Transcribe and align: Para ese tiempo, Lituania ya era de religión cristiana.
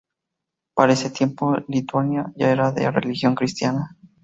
Para 0.73 0.93
ese 0.93 1.11
tiempo, 1.11 1.55
Lituania 1.67 2.33
ya 2.35 2.49
era 2.51 2.71
de 2.71 2.89
religión 2.89 3.35
cristiana. 3.35 3.95